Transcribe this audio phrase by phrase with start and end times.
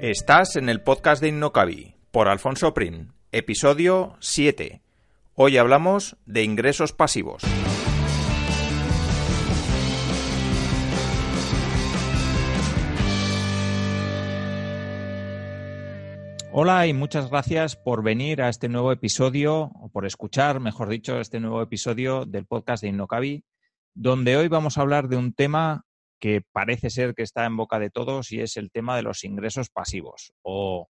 [0.00, 4.80] Estás en el podcast de Innocabi por Alfonso Prin, episodio 7.
[5.34, 7.42] Hoy hablamos de ingresos pasivos.
[16.50, 21.20] Hola y muchas gracias por venir a este nuevo episodio, o por escuchar, mejor dicho,
[21.20, 23.44] este nuevo episodio del podcast de Innocabi,
[23.92, 25.84] donde hoy vamos a hablar de un tema
[26.20, 29.24] que parece ser que está en boca de todos y es el tema de los
[29.24, 30.88] ingresos pasivos o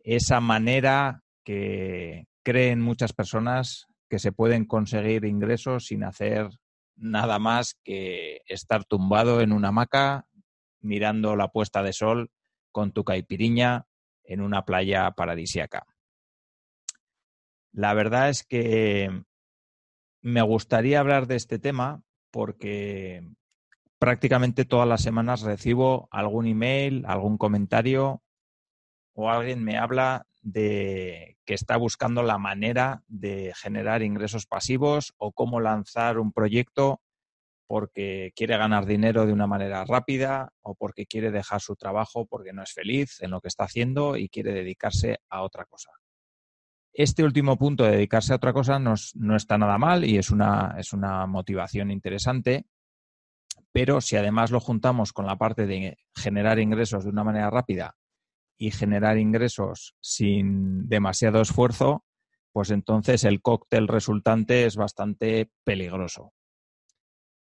[0.00, 6.48] esa manera que creen muchas personas que se pueden conseguir ingresos sin hacer
[6.96, 10.26] nada más que estar tumbado en una hamaca
[10.80, 12.30] mirando la puesta de sol
[12.72, 13.86] con tu caipiriña
[14.24, 15.86] en una playa paradisiaca.
[17.72, 19.24] La verdad es que
[20.20, 23.22] me gustaría hablar de este tema porque
[23.98, 28.22] prácticamente todas las semanas recibo algún email, algún comentario
[29.14, 35.32] o alguien me habla de que está buscando la manera de generar ingresos pasivos o
[35.32, 37.00] cómo lanzar un proyecto
[37.66, 42.52] porque quiere ganar dinero de una manera rápida o porque quiere dejar su trabajo porque
[42.52, 45.90] no es feliz en lo que está haciendo y quiere dedicarse a otra cosa.
[46.92, 50.30] Este último punto de dedicarse a otra cosa no, no está nada mal y es
[50.30, 52.66] una, es una motivación interesante,
[53.80, 57.94] pero si además lo juntamos con la parte de generar ingresos de una manera rápida
[58.58, 62.04] y generar ingresos sin demasiado esfuerzo,
[62.50, 66.32] pues entonces el cóctel resultante es bastante peligroso.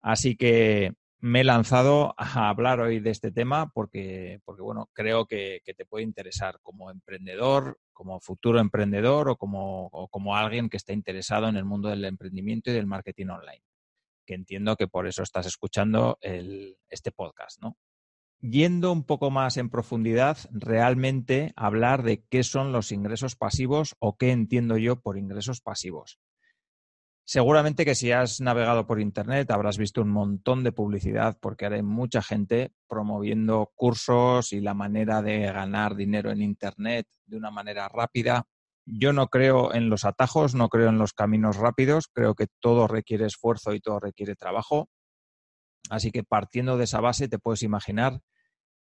[0.02, 5.26] Así que me he lanzado a hablar hoy de este tema porque, porque bueno, creo
[5.26, 10.76] que, te puede interesar como emprendedor, como futuro emprendedor o como, o como alguien que
[10.76, 13.69] esté interesado en el mundo del emprendimiento y del marketing online
[14.30, 17.76] que entiendo que por eso estás escuchando este podcast, ¿no?
[18.38, 24.16] Yendo un poco más en profundidad, realmente hablar de qué son los ingresos pasivos o
[24.16, 26.20] qué entiendo yo por ingresos pasivos.
[27.24, 31.82] Seguramente que si has navegado por Internet habrás visto un montón de publicidad porque hay
[31.82, 37.88] mucha gente promoviendo cursos y la manera de ganar dinero en Internet de una manera
[37.88, 38.46] rápida
[38.92, 42.86] yo no creo en los atajos, no creo en los caminos rápidos, creo que todo
[42.88, 44.88] requiere esfuerzo y todo requiere trabajo.
[45.88, 48.20] Así que partiendo de esa base, te puedes imaginar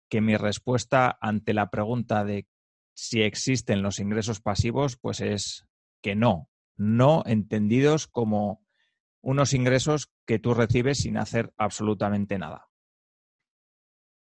[0.08, 2.46] que mi respuesta ante la pregunta de
[2.94, 5.66] si existen los ingresos pasivos, pues es
[6.02, 8.64] que no, no entendidos como
[9.20, 12.68] unos ingresos que tú recibes sin hacer absolutamente nada.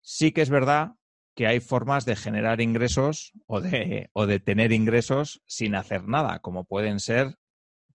[0.01, 0.98] Sí que es verdad
[1.39, 6.41] que hay formas de generar ingresos o de, o de tener ingresos sin hacer nada,
[6.41, 7.37] como pueden ser,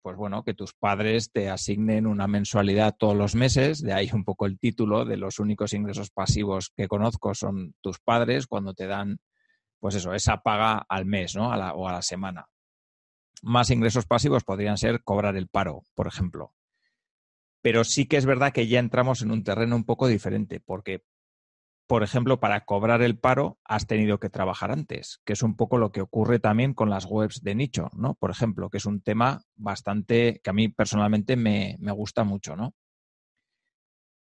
[0.02, 4.24] pues bueno, que tus padres te asignen una mensualidad todos los meses, de ahí un
[4.24, 8.88] poco el título de los únicos ingresos pasivos que conozco son tus padres cuando te
[8.88, 9.20] dan,
[9.78, 11.50] pues eso, esa paga al mes, ¿no?
[11.50, 12.48] o a la semana.
[13.42, 16.54] Más ingresos pasivos podrían ser cobrar el paro, por ejemplo.
[17.62, 21.04] Pero sí que es verdad que ya entramos en un terreno un poco diferente, porque
[21.88, 25.78] por ejemplo, para cobrar el paro has tenido que trabajar antes, que es un poco
[25.78, 28.16] lo que ocurre también con las webs de nicho, ¿no?
[28.16, 32.56] Por ejemplo, que es un tema bastante que a mí personalmente me, me gusta mucho,
[32.56, 32.74] ¿no?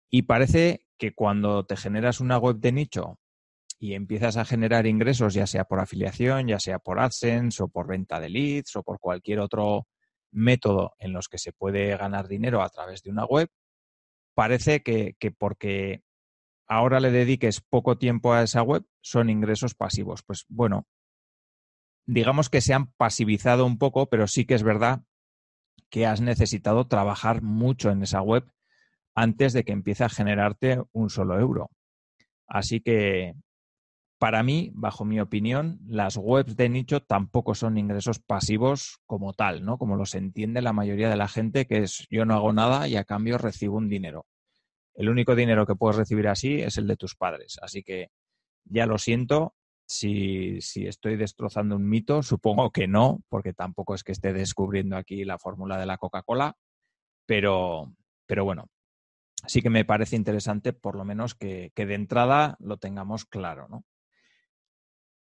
[0.10, 3.20] Y parece que cuando te generas una web de nicho
[3.80, 7.88] y empiezas a generar ingresos, ya sea por afiliación, ya sea por AdSense o por
[7.88, 9.88] venta de leads o por cualquier otro
[10.32, 13.50] método en los que se puede ganar dinero a través de una web,
[14.34, 16.02] parece que, que porque
[16.74, 20.24] ahora le dediques poco tiempo a esa web, son ingresos pasivos.
[20.24, 20.88] Pues bueno,
[22.06, 25.04] digamos que se han pasivizado un poco, pero sí que es verdad
[25.90, 28.46] que has necesitado trabajar mucho en esa web
[29.16, 31.70] antes de que empiece a generarte un solo euro.
[32.48, 33.36] Así que,
[34.18, 39.64] para mí, bajo mi opinión, las webs de nicho tampoco son ingresos pasivos como tal,
[39.64, 39.78] ¿no?
[39.78, 42.96] Como los entiende la mayoría de la gente, que es yo no hago nada y
[42.96, 44.26] a cambio recibo un dinero.
[44.94, 47.58] El único dinero que puedes recibir así es el de tus padres.
[47.62, 48.10] Así que
[48.66, 49.56] ya lo siento
[49.86, 52.24] si, si estoy destrozando un mito.
[52.24, 56.56] Supongo que no, porque tampoco es que esté descubriendo aquí la fórmula de la Coca-Cola.
[57.26, 57.94] pero,
[58.26, 58.70] pero bueno,
[59.48, 63.68] sí que me parece interesante por lo menos que, que de entrada lo tengamos claro,
[63.68, 63.86] ¿no?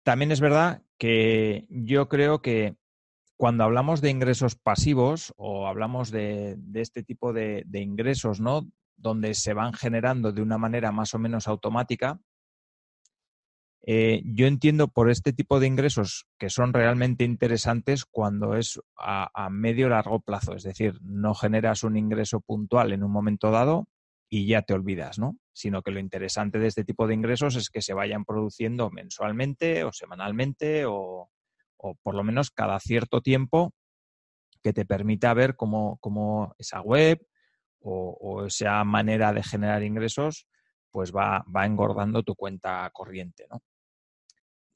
[0.03, 2.75] También es verdad que yo creo que
[3.41, 8.71] cuando hablamos de ingresos pasivos o hablamos de, este tipo de, ingresos, ¿no?
[9.01, 12.21] Donde se van generando de una manera más o menos automática,
[13.83, 19.31] eh, yo entiendo por este tipo de ingresos que son realmente interesantes cuando es a,
[19.33, 23.89] a medio largo plazo, es decir, no generas un ingreso puntual en un momento dado
[24.29, 25.39] y ya te olvidas, ¿no?
[25.55, 29.83] Sino que lo interesante de este tipo de ingresos es que se vayan produciendo mensualmente
[29.83, 31.31] o semanalmente o,
[31.79, 33.73] o por lo menos cada cierto tiempo
[34.63, 37.27] que te permita ver cómo, esa web
[37.83, 40.47] o, esa manera de generar ingresos
[40.91, 43.63] pues va, engordando tu cuenta corriente, ¿no?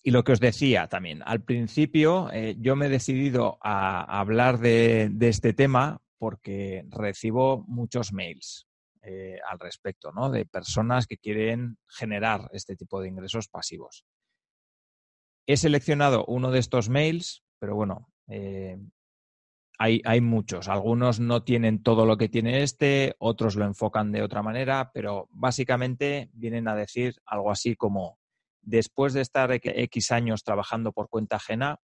[0.06, 4.58] Y lo que os decía también, al principio eh, yo me he decidido a hablar
[4.58, 8.68] de, este tema porque recibo muchos mails
[9.02, 10.30] eh, al respecto, ¿no?
[10.30, 14.04] De personas que quieren generar este tipo de ingresos pasivos.
[15.46, 18.78] He seleccionado uno de estos mails, pero bueno, eh,
[19.78, 20.68] hay, muchos.
[20.68, 25.28] Algunos no tienen todo lo que tiene este, otros lo enfocan de otra manera, pero
[25.30, 28.18] básicamente vienen a decir algo así como,
[28.62, 31.80] después de estar X años trabajando por cuenta ajena,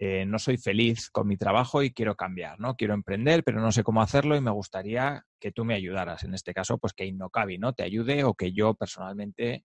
[0.00, 2.76] eh, no soy feliz con mi trabajo y quiero cambiar, ¿no?
[2.76, 6.22] Quiero emprender, pero no sé cómo hacerlo y me gustaría que tú me ayudaras.
[6.22, 7.72] En este caso, pues que Innocabi, ¿no?
[7.72, 9.64] Te ayude o que yo personalmente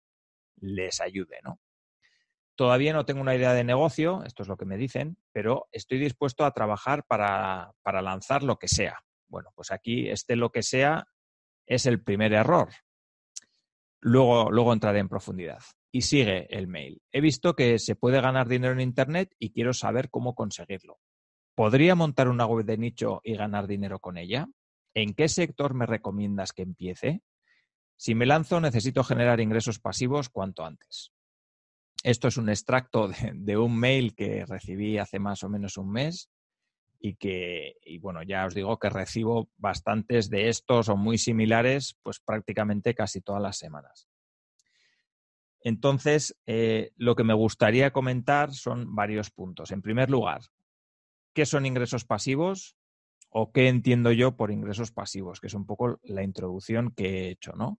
[0.57, 1.59] les ayude, ¿no?
[2.55, 5.97] Todavía no tengo una idea de negocio, esto es lo que me dicen, pero estoy
[5.97, 8.99] dispuesto a trabajar para, lanzar lo que sea.
[9.27, 11.07] Bueno, pues aquí este lo que sea
[11.65, 12.69] es el primer error.
[14.01, 15.63] Luego, luego entraré en profundidad.
[15.91, 17.01] Y sigue el mail.
[17.11, 20.99] He visto que se puede ganar dinero en Internet y quiero saber cómo conseguirlo.
[21.55, 24.47] ¿Podría montar una web de nicho y ganar dinero con ella?
[24.95, 27.21] ¿En qué sector me recomiendas que empiece?
[27.95, 31.12] Si me lanzo, necesito generar ingresos pasivos cuanto antes.
[32.03, 36.29] Esto es un extracto de, un mail que recibí hace más o menos un mes
[36.99, 41.97] y que, y bueno, ya os digo que recibo bastantes de estos o muy similares,
[42.03, 44.07] pues prácticamente casi todas las semanas.
[45.61, 49.71] Entonces, eh, lo que me gustaría comentar son varios puntos.
[49.71, 50.41] En primer lugar,
[51.33, 52.75] ¿qué son ingresos pasivos?
[53.29, 55.39] ¿O qué entiendo yo por ingresos pasivos?
[55.39, 57.79] Que es un poco la introducción que he hecho, ¿no?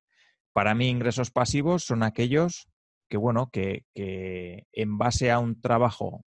[0.54, 2.70] Para mí, ingresos pasivos son aquellos
[3.14, 6.26] que bueno, que, en base a un trabajo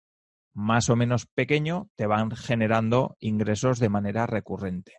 [0.53, 4.99] más o menos pequeño te van generando ingresos de manera recurrente.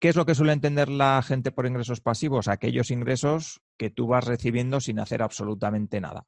[0.00, 2.48] ¿Qué es lo que suele entender la gente por ingresos pasivos?
[2.48, 6.24] Aquellos ingresos que tú vas recibiendo sin hacer absolutamente nada.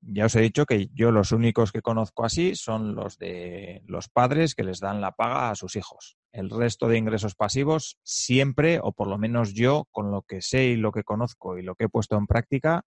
[0.00, 4.08] Ya os he dicho que yo los únicos que conozco así son los de los
[4.08, 6.16] padres que les dan la paga a sus hijos.
[6.32, 10.64] El resto de ingresos pasivos siempre, o por lo menos yo, con lo que sé
[10.64, 12.84] y lo que conozco y lo que he puesto en práctica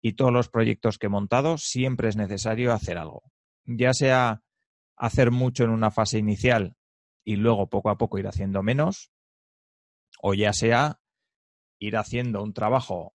[0.00, 3.22] y todos los proyectos que he montado, siempre es necesario hacer algo.
[3.64, 4.42] Ya sea
[4.96, 6.76] hacer mucho en una fase inicial
[7.24, 9.10] y luego poco a poco ir haciendo menos,
[10.20, 11.00] o ya sea
[11.78, 13.14] ir haciendo un trabajo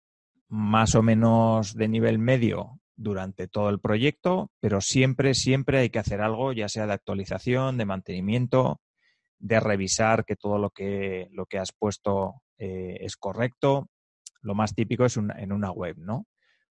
[0.49, 5.99] más o menos de nivel medio durante todo el proyecto, pero siempre, siempre hay que
[5.99, 8.81] hacer algo, ya sea de actualización, de mantenimiento,
[9.39, 13.89] de revisar que todo lo que, lo que has puesto eh, es correcto.
[14.41, 16.27] Lo más típico es en una web, ¿no?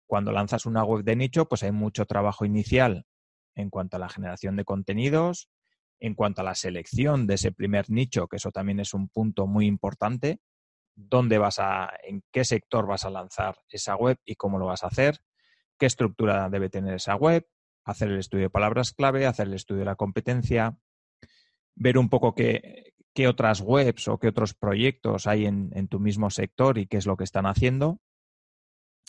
[0.06, 3.06] Cuando lanzas una web de nicho, pues hay mucho trabajo inicial
[3.56, 5.50] en cuanto a la generación de contenidos,
[6.00, 9.48] en cuanto a la selección de ese primer nicho, que eso también es un punto
[9.48, 10.40] muy importante,
[10.96, 14.84] dónde vas a, en qué sector vas a lanzar esa web y cómo lo vas
[14.84, 15.20] a hacer,
[15.78, 17.48] qué estructura debe tener esa web,
[17.86, 20.78] hacer el estudio de palabras clave, hacer el estudio de la competencia,
[21.76, 22.94] ver un poco qué,
[23.28, 27.18] otras webs o qué otros proyectos hay en, tu mismo sector y qué es lo
[27.18, 28.00] que están haciendo.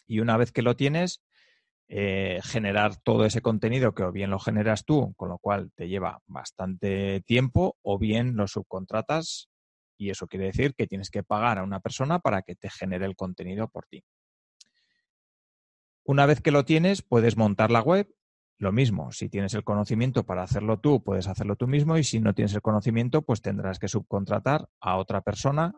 [0.06, 1.22] Y una vez que lo tienes,
[1.88, 5.88] eh, generar todo ese contenido que o bien lo generas tú, con lo cual te
[5.88, 9.48] lleva bastante tiempo, o bien lo subcontratas
[10.02, 13.06] y eso quiere decir que tienes que pagar a una persona para que te genere
[13.06, 14.04] el contenido por ti.
[16.04, 18.12] Una vez que lo tienes, puedes montar la web.
[18.62, 22.20] Lo mismo, si tienes el conocimiento para hacerlo tú, puedes hacerlo tú mismo y si
[22.20, 25.74] no tienes el conocimiento, pues tendrás que subcontratar a otra persona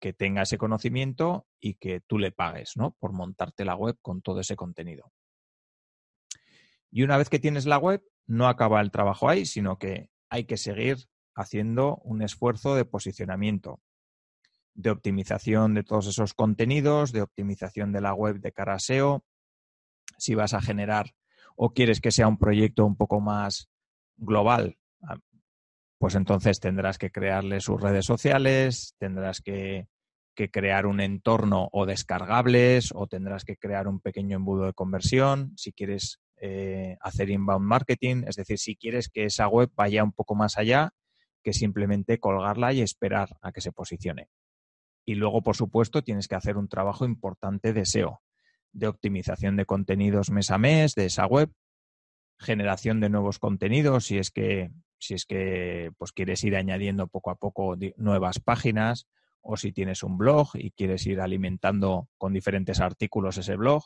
[0.00, 2.92] que tenga ese conocimiento y que tú le pagues, ¿no?
[2.98, 5.12] Por montarte la web con todo ese contenido.
[6.90, 10.44] Y una vez que tienes la web, no acaba el trabajo ahí, sino que hay
[10.44, 10.96] que seguir
[11.34, 13.82] haciendo un esfuerzo de posicionamiento,
[14.72, 19.22] de optimización de todos esos contenidos, de optimización de la web de cara a SEO,
[20.16, 21.12] si vas a generar
[21.56, 23.68] o quieres que sea un proyecto un poco más
[24.16, 25.18] global, ah,
[25.98, 29.88] pues entonces tendrás que crearle sus redes sociales, tendrás que,
[30.50, 35.72] crear un entorno o descargables o tendrás que crear un pequeño embudo de conversión si
[35.72, 40.34] quieres eh, hacer inbound marketing, es decir, si quieres que esa web vaya un poco
[40.34, 40.90] más allá
[41.44, 44.28] que simplemente colgarla y esperar a que se posicione.
[45.04, 48.22] Y luego, por supuesto, tienes que hacer un trabajo importante de SEO,
[48.72, 51.50] de optimización de contenidos mes a mes de esa web,
[52.38, 57.30] generación de nuevos contenidos si es que si es que pues quieres ir añadiendo poco
[57.30, 59.06] a poco nuevas páginas
[59.40, 63.82] o si tienes un blog y quieres ir alimentando con diferentes artículos ese blog.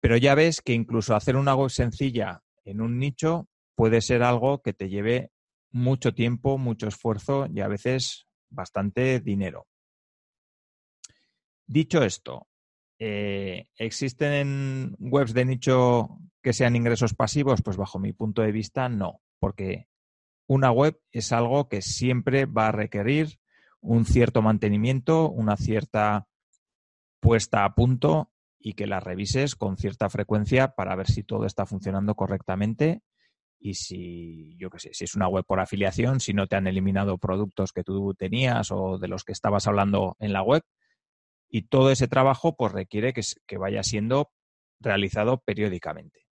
[0.00, 4.62] Pero ya ves que incluso hacer una web sencilla en un nicho puede ser algo
[4.62, 5.30] que te lleve
[5.70, 9.66] mucho tiempo, mucho esfuerzo y a veces bastante dinero.
[11.66, 12.47] Dicho esto,
[12.98, 17.62] eh, ¿existen webs de nicho que sean ingresos pasivos?
[17.62, 19.86] Pues bajo mi punto de vista, no porque
[20.46, 23.38] una web es algo que siempre va a requerir
[23.80, 26.26] un cierto mantenimiento, una cierta
[27.20, 31.66] puesta a punto y que la revises con cierta frecuencia para ver si todo está
[31.66, 33.02] funcionando correctamente
[33.60, 36.66] y si, yo qué sé, si es una web por afiliación, si no te han
[36.66, 40.62] eliminado productos que tú tenías o de los que estabas hablando en la web.
[41.48, 44.30] Y todo ese trabajo pues requiere que vaya siendo
[44.80, 46.28] realizado periódicamente.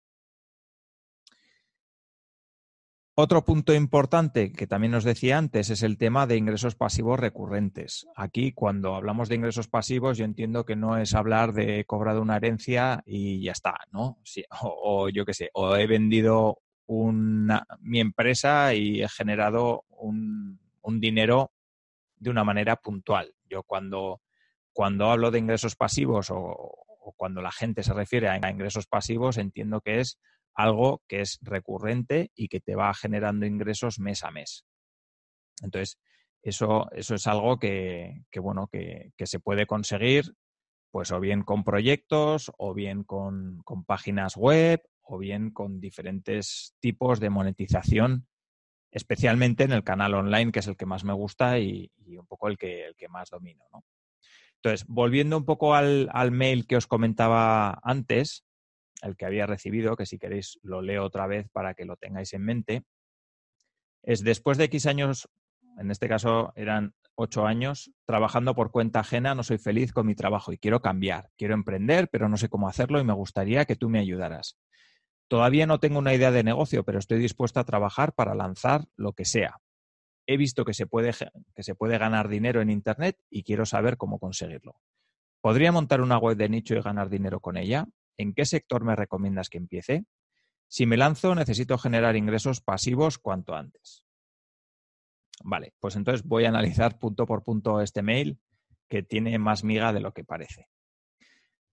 [3.16, 8.08] Otro punto importante que también nos decía antes es el tema de ingresos pasivos recurrentes.
[8.16, 12.24] Aquí, cuando hablamos de ingresos pasivos, yo entiendo que no es hablar de he cobrado
[12.24, 14.18] una herencia y ya está, ¿no?
[14.64, 20.60] o, yo qué sé, o he vendido mi empresa y he generado un,
[21.00, 21.52] dinero
[22.18, 23.32] de una manera puntual.
[23.48, 24.22] Yo cuando,
[24.74, 29.82] cuando hablo de ingresos pasivos o, cuando la gente se refiere a ingresos pasivos, entiendo
[29.82, 30.20] que es
[30.56, 34.66] algo que es recurrente y que te va generando ingresos mes a mes.
[35.62, 36.00] Entonces,
[36.42, 40.36] eso, eso es algo que, bueno, que, se puede conseguir,
[40.92, 47.20] pues o bien con proyectos, o bien con, páginas web, o bien con diferentes tipos
[47.20, 48.28] de monetización,
[48.92, 52.50] especialmente en el canal online, que es el que más me gusta y, un poco
[52.50, 53.64] el que, el que más domino.
[54.64, 58.46] Entonces, volviendo un poco al, al mail que os comentaba antes,
[59.02, 62.32] el que había recibido, que si queréis lo leo otra vez para que lo tengáis
[62.32, 62.84] en mente,
[64.04, 65.28] es después de X años,
[65.78, 70.16] en este caso eran ocho años, trabajando por cuenta ajena, no soy feliz con mi
[70.16, 73.76] trabajo y quiero cambiar, quiero emprender, pero no sé cómo hacerlo y me gustaría que
[73.76, 74.58] tú me ayudaras.
[75.28, 79.12] Todavía no tengo una idea de negocio, pero estoy dispuesta a trabajar para lanzar lo
[79.12, 79.60] que sea.
[80.26, 81.12] He visto que se puede,
[81.56, 84.80] que se puede ganar dinero en Internet y quiero saber cómo conseguirlo.
[85.42, 87.86] ¿Podría montar una web de nicho y ganar dinero con ella?
[88.18, 90.06] ¿En qué sector me recomiendas que empiece?
[90.68, 94.06] Si me lanzo, necesito generar ingresos pasivos cuanto antes.
[95.44, 98.40] Vale, pues entonces voy a analizar punto por punto este mail
[98.88, 100.68] que tiene más miga de lo que parece.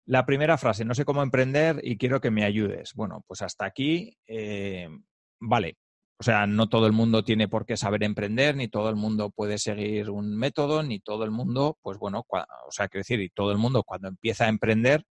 [0.07, 2.95] La primera frase, no sé cómo emprender y quiero que me ayudes.
[2.95, 4.88] Bueno, pues hasta aquí, eh,
[5.38, 5.78] vale.
[6.20, 9.30] O sea, no todo el mundo tiene por qué saber emprender, ni todo el mundo
[9.30, 13.30] puede seguir un método, ni todo el mundo, pues bueno, o sea, quiero decir, y
[13.30, 15.06] todo el mundo cuando empieza a emprender,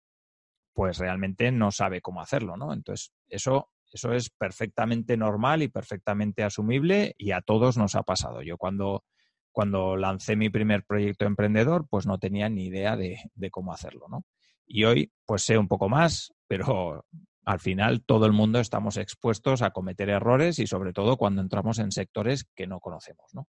[0.74, 2.72] pues realmente no sabe cómo hacerlo, ¿no?
[2.72, 8.42] Entonces, eso, eso es perfectamente normal y perfectamente asumible y a todos nos ha pasado.
[8.42, 9.04] Yo cuando,
[9.52, 14.06] cuando lancé mi primer proyecto emprendedor, pues no tenía ni idea de, de cómo hacerlo,
[14.08, 14.24] ¿no?
[14.66, 17.04] Y hoy, pues sé un poco más, pero
[17.46, 21.78] al final todo el mundo estamos expuestos a cometer errores y sobre todo cuando entramos
[21.78, 23.48] en sectores que no conocemos, ¿no?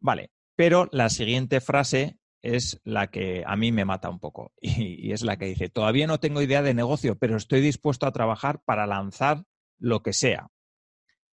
[0.00, 5.12] Vale, pero la siguiente frase es la que a mí me mata un poco y,
[5.12, 8.60] es la que dice, todavía no tengo idea de negocio, pero estoy dispuesto a trabajar
[8.64, 9.44] para lanzar
[9.78, 10.48] lo que sea.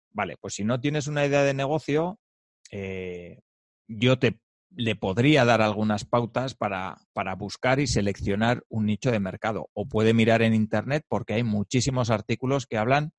[0.09, 2.19] Vale, pues si no tienes una idea de negocio,
[2.71, 3.41] eh,
[3.87, 9.19] yo te le podría dar algunas pautas para, para, buscar y seleccionar un nicho de
[9.19, 9.69] mercado.
[9.73, 13.11] O puede mirar en Internet porque hay muchísimos artículos que hablan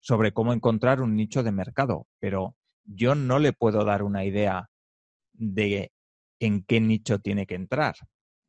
[0.00, 4.70] sobre cómo encontrar un nicho de mercado, pero yo no le puedo dar una idea
[5.32, 5.90] de
[6.38, 7.96] en qué nicho tiene que entrar.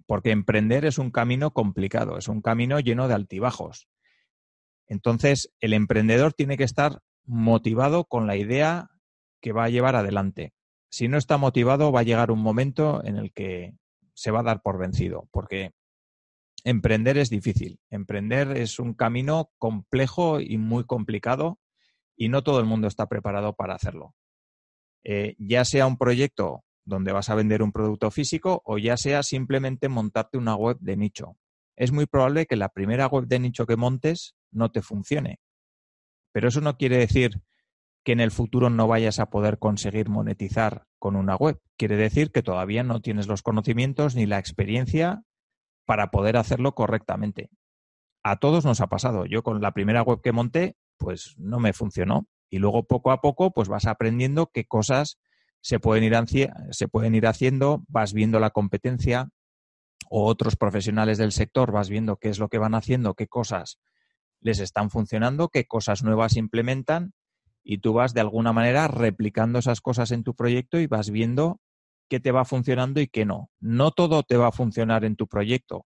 [0.05, 3.87] Porque emprender es un camino complicado, es un camino lleno de altibajos.
[4.87, 8.89] Entonces, el emprendedor tiene que estar motivado con la idea
[9.41, 10.53] que va a llevar adelante.
[10.89, 13.75] Si no está motivado, va a llegar un momento en el que
[14.13, 15.73] se va a dar por vencido, porque
[16.63, 17.79] emprender es difícil.
[17.89, 21.59] Emprender es un camino complejo y muy complicado
[22.15, 24.15] y no todo el mundo está preparado para hacerlo.
[25.03, 29.23] Eh, ya sea un proyecto donde vas a vender un producto físico o ya sea
[29.23, 31.37] simplemente montarte una web de nicho.
[31.75, 35.39] Es muy probable que la primera web de nicho que montes no te funcione.
[36.31, 37.41] Pero eso no quiere decir
[38.07, 41.59] que en el futuro no vayas a poder conseguir monetizar con una web.
[41.75, 45.23] Quiere decir que todavía no tienes los conocimientos ni la experiencia
[45.85, 47.49] para poder hacerlo correctamente.
[48.23, 49.25] A todos nos ha pasado.
[49.25, 52.29] Yo con la primera web que monté, pues no me funcionó.
[52.49, 55.19] Y luego poco a poco, pues vas aprendiendo qué cosas
[55.59, 59.31] se pueden ir, se pueden ir haciendo, vas viendo la competencia
[60.09, 63.81] o otros profesionales del sector, vas viendo qué es lo que van haciendo, qué cosas
[64.39, 67.11] les están funcionando, qué cosas nuevas implementan
[67.69, 71.59] y tú vas de alguna manera replicando esas cosas en tu proyecto y vas viendo
[72.09, 73.49] qué te va funcionando y qué no.
[73.59, 75.85] No todo te va a funcionar en tu proyecto,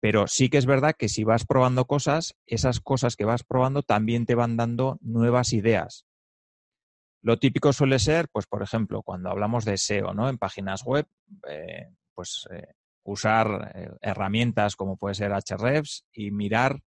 [0.00, 3.82] pero sí que es verdad que si vas probando cosas, esas cosas que vas probando
[3.82, 6.06] también te van dando nuevas ideas.
[7.20, 10.28] Lo típico suele ser, pues, por ejemplo, cuando hablamos de SEO, ¿no?
[10.28, 11.06] En páginas web,
[11.48, 16.80] eh, pues eh, usar eh, herramientas como puede ser Hrefs y mirar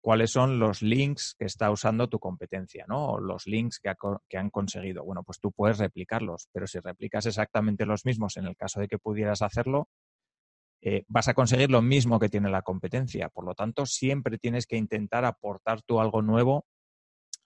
[0.00, 3.12] cuáles son los links que está usando tu competencia, ¿no?
[3.12, 5.04] O los links que, han conseguido.
[5.04, 8.88] Bueno, pues tú puedes replicarlos, pero si replicas exactamente los mismos en el caso de
[8.88, 9.88] que pudieras hacerlo,
[10.82, 13.28] eh, vas a conseguir lo mismo que tiene la competencia.
[13.28, 16.64] Por lo tanto, siempre tienes que intentar aportar tú algo nuevo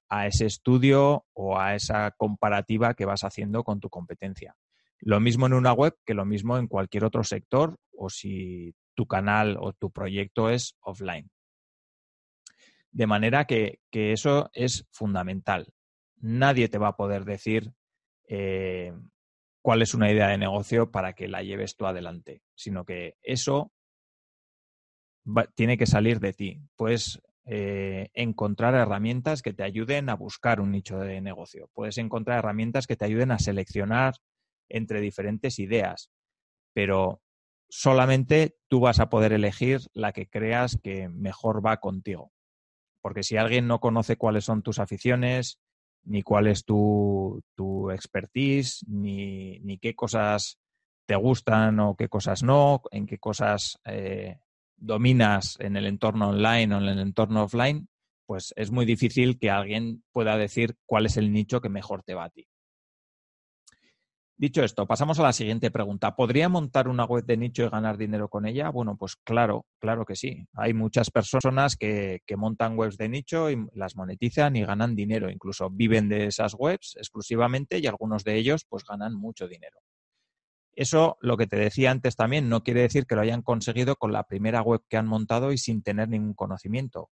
[0.09, 4.57] a ese estudio o a esa comparativa que vas haciendo con tu competencia.
[5.01, 9.07] Lo mismo en una web que lo mismo en cualquier otro sector o si tu
[9.07, 11.31] canal o tu proyecto es offline.
[12.95, 15.75] De manera que, eso es fundamental.
[16.21, 17.73] Nadie te va a poder decir
[18.29, 18.93] eh,
[19.61, 23.73] cuál es una idea de negocio para que la lleves tú adelante, sino que eso
[25.57, 26.61] tiene que salir de ti.
[26.77, 31.69] Puedes eh, encontrar herramientas que te ayuden a buscar un nicho de negocio.
[31.75, 34.15] Puedes encontrar herramientas que te ayuden a seleccionar
[34.69, 36.13] entre diferentes ideas,
[36.73, 37.21] pero
[37.69, 42.34] solamente tú vas a poder elegir la que creas que mejor va contigo.
[43.05, 45.59] Porque si alguien no conoce cuáles son tus aficiones,
[46.05, 47.43] ni cuál es tu,
[47.93, 50.59] expertise, ni, qué cosas
[51.05, 54.39] te gustan o qué cosas no, en qué cosas eh,
[54.79, 57.89] dominas en el entorno online o en el entorno offline,
[58.25, 62.15] pues es muy difícil que alguien pueda decir cuál es el nicho que mejor te
[62.15, 62.49] va a ti.
[64.37, 66.17] Dicho esto, pasamos a la siguiente pregunta.
[66.17, 68.69] ¿Podría montar una web de nicho y ganar dinero con ella?
[68.69, 70.49] Bueno, pues claro, claro que sí.
[70.55, 75.31] Hay muchas personas que, montan webs de nicho y las monetizan y ganan dinero.
[75.31, 79.79] Incluso viven de esas webs exclusivamente y algunos de ellos pues ganan mucho dinero.
[80.73, 84.13] Eso, lo que te decía antes también, no quiere decir que lo hayan conseguido con
[84.13, 87.09] la primera web que han montado y sin tener ningún conocimiento.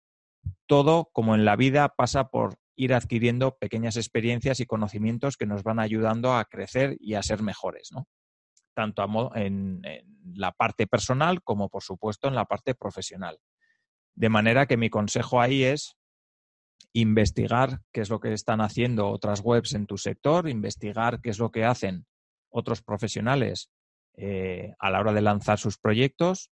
[0.67, 5.65] Todo, como en la vida, pasa por ir adquiriendo pequeñas experiencias y conocimientos que nos
[5.65, 8.07] van ayudando a crecer y a ser mejores, ¿no?
[8.73, 9.83] Tanto en,
[10.35, 13.41] la parte personal como, por supuesto, en la parte profesional.
[14.15, 15.97] De manera que mi consejo ahí es
[16.93, 21.41] investigar qué es lo que están haciendo otras webs en tu sector, investigar qué es
[21.41, 22.07] lo que hacen
[22.49, 23.71] otros profesionales
[24.15, 26.53] eh, a la hora de lanzar sus proyectos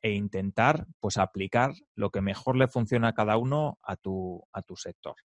[0.00, 4.62] e intentar pues aplicar lo que mejor le funciona a cada uno a tu, a
[4.62, 5.16] tu sector.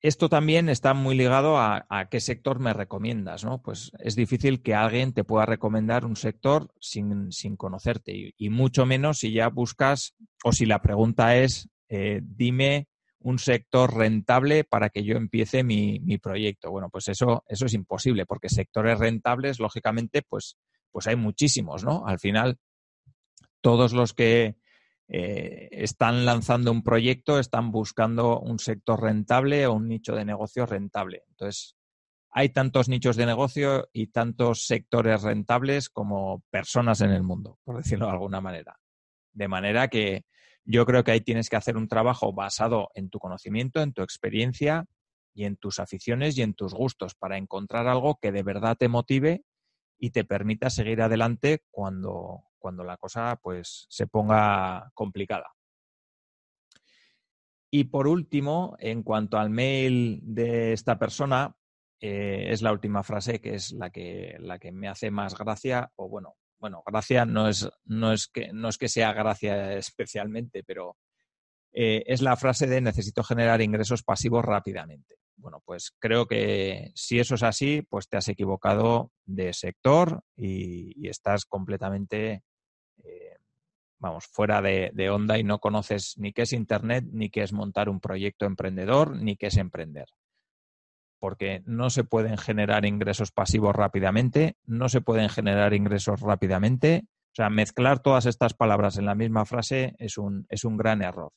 [0.00, 3.60] Esto también está muy ligado a, qué sector me recomiendas, ¿no?
[3.60, 9.18] Pues es difícil que alguien te pueda recomendar un sector sin, conocerte y, mucho menos
[9.18, 12.86] si ya buscas o si la pregunta es, eh, dime
[13.18, 16.70] un sector rentable para que yo empiece mi, proyecto.
[16.70, 20.56] Bueno, pues eso, eso es imposible porque sectores rentables, lógicamente, pues,
[20.92, 22.06] pues hay muchísimos, ¿no?
[22.06, 22.58] Al final,
[23.60, 24.56] todos los que
[25.08, 30.66] eh, están lanzando un proyecto, están buscando un sector rentable o un nicho de negocio
[30.66, 31.24] rentable.
[31.28, 31.76] Entonces,
[32.30, 37.78] hay tantos nichos de negocio y tantos sectores rentables como personas en el mundo, por
[37.78, 38.78] decirlo de alguna manera.
[39.32, 40.24] De manera que
[40.64, 44.02] yo creo que ahí tienes que hacer un trabajo basado en tu conocimiento, en tu
[44.02, 44.84] experiencia
[45.32, 48.88] y en tus aficiones y en tus gustos para encontrar algo que de verdad te
[48.88, 49.42] motive
[49.98, 55.46] y te permita seguir adelante cuando, cuando la cosa pues se ponga complicada.
[57.70, 61.54] Y por último, en cuanto al mail de esta persona,
[62.00, 65.90] eh, es la última frase que es la que, la que me hace más gracia,
[65.96, 70.64] o bueno, bueno, gracia no es, no es, que, no es que sea gracia especialmente,
[70.64, 70.96] pero
[71.72, 75.16] eh, es la frase de necesito generar ingresos pasivos rápidamente.
[75.38, 81.08] Bueno, pues creo que si eso es así, pues te has equivocado de sector y,
[81.08, 82.42] estás completamente
[83.98, 87.88] vamos, fuera de, onda y no conoces ni qué es Internet, ni qué es montar
[87.88, 90.08] un proyecto emprendedor, ni qué es emprender.
[91.18, 97.06] Porque no se pueden generar ingresos pasivos rápidamente, no se pueden generar ingresos rápidamente.
[97.32, 101.02] O sea, mezclar todas estas palabras en la misma frase es un, es un gran
[101.02, 101.32] error.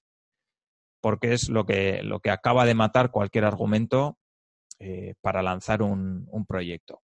[1.02, 4.18] Porque es lo que, lo que acaba de matar cualquier argumento
[4.80, 7.02] eh, para lanzar un, proyecto.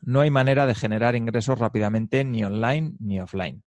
[0.00, 3.62] No hay manera de generar ingresos rápidamente ni online ni offline.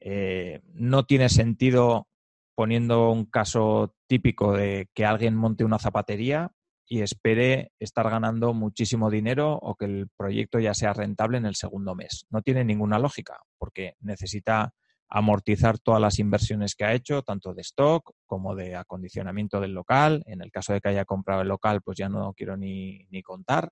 [0.00, 2.08] Eh, no tiene sentido
[2.56, 6.50] poniendo un caso típico de que alguien monte una zapatería
[6.88, 11.54] y espere estar ganando muchísimo dinero o que el proyecto ya sea rentable en el
[11.54, 12.26] segundo mes.
[12.30, 14.74] No tiene ninguna lógica porque necesita
[15.08, 20.22] amortizar todas las inversiones que ha hecho, tanto de stock como de acondicionamiento del local.
[20.26, 23.70] En el caso de que haya comprado el local, pues ya no quiero ni, contar.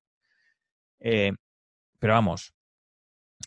[1.01, 1.33] Eh,
[1.99, 2.55] pero vamos,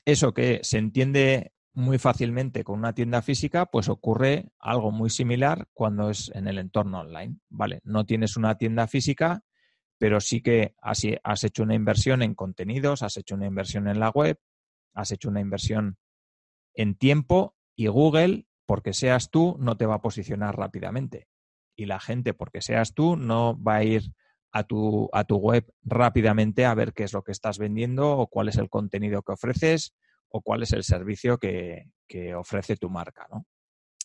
[0.06, 5.68] eso que se entiende muy fácilmente con una tienda física, pues ocurre algo muy similar
[5.74, 7.38] cuando es en el entorno online.
[7.50, 9.44] Vale, no tienes una tienda física,
[9.98, 14.00] pero sí que has, has hecho una inversión en contenidos, has hecho una inversión en
[14.00, 14.40] la web,
[14.94, 15.98] has hecho una inversión
[16.74, 21.30] en tiempo y Google, porque seas tú, no te va a posicionar rápidamente.
[21.78, 24.12] Y la gente, porque seas tú, no va a ir
[24.52, 28.28] a tu, a tu web rápidamente a ver qué es lo que estás vendiendo o
[28.28, 29.96] cuál es el contenido que ofreces
[30.28, 33.28] o cuál es el servicio que, que ofrece tu marca.
[33.32, 33.46] ¿no?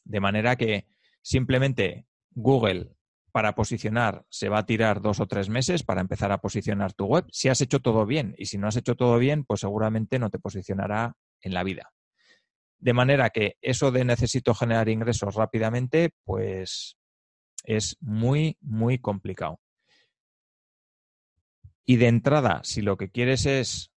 [0.05, 0.87] De manera que
[1.21, 2.95] simplemente Google
[3.33, 7.07] para posicionar se va a tirar dos o tres meses para empezar a posicionar tu
[7.07, 8.37] web si has hecho todo bien.
[8.39, 11.94] Y si no has hecho todo bien, pues seguramente no te posicionará en la vida.
[12.85, 16.99] De manera que eso de necesito generar ingresos rápidamente, pues
[17.65, 19.59] es muy, muy complicado.
[21.87, 23.91] Y de entrada, si lo que quieres es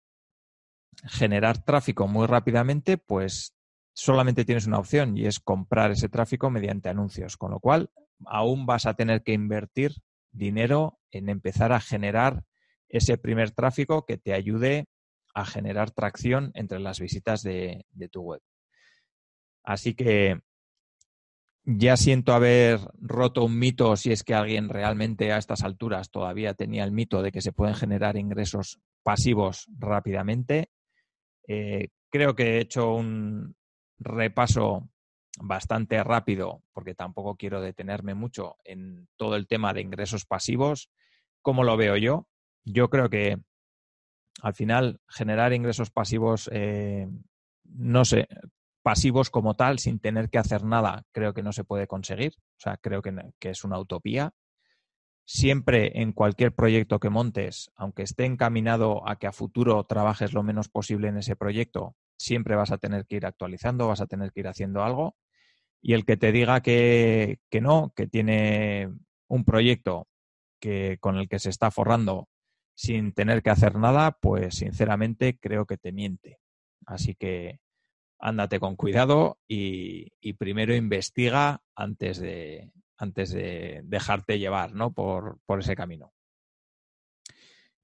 [1.09, 3.57] generar tráfico muy rápidamente, pues
[3.92, 7.90] solamente tienes una opción y es comprar ese tráfico mediante anuncios, con lo cual
[8.25, 9.96] aún vas a tener que invertir
[10.31, 12.44] dinero en empezar a generar
[12.88, 14.87] ese primer tráfico que te ayude
[15.35, 18.40] a generar tracción entre las visitas de, tu web.
[19.66, 20.40] Así que
[21.64, 26.55] ya siento haber roto un mito si es que alguien realmente a estas alturas todavía
[26.55, 30.70] tenía el mito de que se pueden generar ingresos pasivos rápidamente.
[31.48, 33.57] Eh, creo que he hecho un
[33.98, 34.88] repaso
[35.40, 40.90] bastante rápido, porque tampoco quiero detenerme mucho en todo el tema de ingresos pasivos.
[41.42, 42.29] ¿Cómo lo veo yo?
[42.64, 43.37] Yo creo que
[44.42, 47.09] al final generar ingresos pasivos, eh,
[47.64, 48.29] no sé,
[48.87, 52.35] pasivos como tal, sin tener que hacer nada, creo que no se puede conseguir.
[52.38, 54.33] O sea, creo que, es una utopía.
[55.25, 60.44] Siempre en cualquier proyecto que montes, aunque esté encaminado a que a futuro trabajes lo
[60.44, 64.31] menos posible en ese proyecto, siempre vas a tener que ir actualizando, vas a tener
[64.31, 65.16] que ir haciendo algo.
[65.83, 68.88] Y el que te diga que, que no, que tiene
[69.27, 70.07] un proyecto
[70.61, 72.29] que, con el que se está forrando
[72.77, 76.38] sin tener que hacer nada, pues sinceramente creo que te miente.
[76.87, 77.59] Así que
[78.18, 84.92] ándate con cuidado y, primero investiga antes de, antes de dejarte llevar ¿no?
[84.92, 86.12] por, ese camino.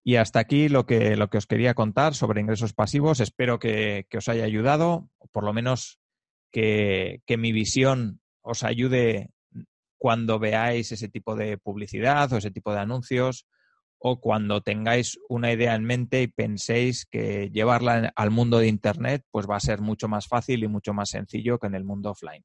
[0.05, 3.21] Y hasta aquí lo que, lo que os quería contar sobre ingresos pasivos.
[3.21, 6.01] Espero que, os haya ayudado, o por lo menos
[6.51, 9.31] que, que, mi visión os ayude
[9.97, 13.47] cuando veáis ese tipo de publicidad o ese tipo de anuncios
[14.05, 19.25] o cuando tengáis una idea en mente y penséis que llevarla al mundo de Internet
[19.31, 22.11] pues va a ser mucho más fácil y mucho más sencillo que en el mundo
[22.11, 22.45] offline.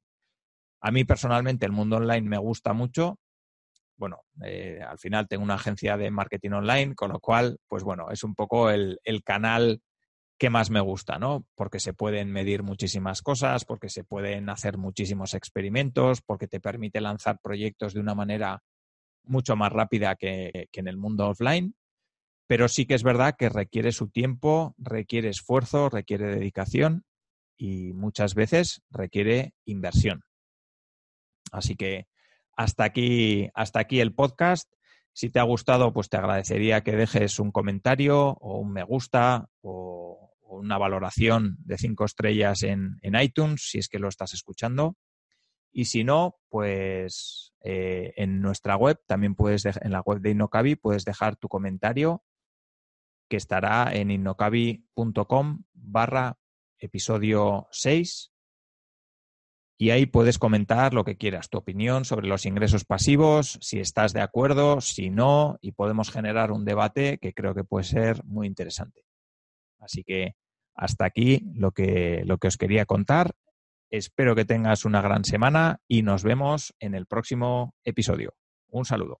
[0.80, 3.18] A mí personalmente el mundo online me gusta mucho.
[3.96, 8.08] Bueno, eh, al final tengo una agencia de marketing online, con lo cual, pues bueno,
[8.12, 9.82] es un poco el, el canal
[10.38, 11.44] que más me gusta, ¿no?
[11.56, 17.00] Porque se pueden medir muchísimas cosas, porque se pueden hacer muchísimos experimentos, porque te permite
[17.00, 18.62] lanzar proyectos de una manera
[19.28, 21.74] mucho más rápida que, en el mundo offline,
[22.46, 27.04] pero sí que es verdad que requiere su tiempo, requiere esfuerzo, requiere dedicación
[27.56, 30.22] y muchas veces requiere inversión.
[31.52, 32.06] Así que
[32.56, 34.72] hasta aquí, hasta aquí el podcast.
[35.12, 39.48] Si te ha gustado, pues te agradecería que dejes un comentario o un me gusta
[39.60, 44.96] o, una valoración de cinco estrellas en, en iTunes, si es que lo estás escuchando.
[45.72, 50.76] Y si no, pues eh, en nuestra web, también puedes, en la web de Innocabi,
[50.76, 52.24] puedes dejar tu comentario
[53.28, 56.38] que estará en innocabi.com barra
[56.78, 58.32] episodio 6
[59.80, 64.12] y ahí puedes comentar lo que quieras, tu opinión sobre los ingresos pasivos, si estás
[64.12, 68.48] de acuerdo, si no, y podemos generar un debate que creo que puede ser muy
[68.48, 69.04] interesante.
[69.78, 70.34] Así que
[70.74, 73.36] hasta aquí lo que, lo que os quería contar
[73.90, 78.34] Espero que tengas una gran semana y nos vemos en el próximo episodio.
[78.68, 79.20] Un saludo.